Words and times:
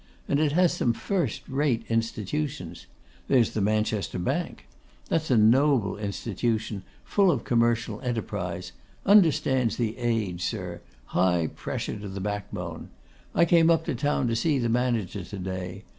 And 0.27 0.39
it 0.39 0.53
has 0.53 0.73
some 0.73 0.93
firstrate 0.93 1.85
institutions. 1.87 2.87
There's 3.27 3.51
the 3.51 3.61
Manchester 3.61 4.17
Bank. 4.17 4.65
That's 5.09 5.29
a 5.29 5.37
noble 5.37 5.95
institution, 5.95 6.81
full 7.03 7.29
of 7.29 7.43
commercial 7.43 8.01
enterprise; 8.01 8.71
understands 9.05 9.77
the 9.77 9.99
age, 9.99 10.41
sir; 10.43 10.81
high 11.13 11.45
pressure 11.55 11.99
to 11.99 12.07
the 12.09 12.19
backbone. 12.19 12.89
I 13.35 13.45
came 13.45 13.69
up 13.69 13.85
to 13.85 13.93
town 13.93 14.27
to 14.29 14.35
see 14.35 14.57
the 14.57 14.69
manager 14.69 15.23
to 15.23 15.37
day. 15.37 15.83